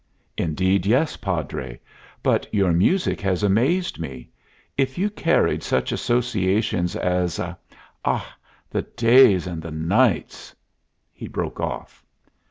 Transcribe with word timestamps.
"Indeed, 0.35 0.87
yes, 0.87 1.15
Padre. 1.15 1.79
But 2.23 2.51
your 2.51 2.73
music 2.73 3.21
has 3.21 3.43
amazed 3.43 3.99
me. 3.99 4.31
If 4.75 4.97
you 4.97 5.11
carried 5.11 5.61
such 5.61 5.91
associations 5.91 6.95
as 6.95 7.39
Ah! 8.03 8.35
the 8.71 8.81
days 8.81 9.45
and 9.45 9.61
the 9.61 9.69
nights!" 9.69 10.55
he 11.13 11.27
broke 11.27 11.59
off. 11.59 12.03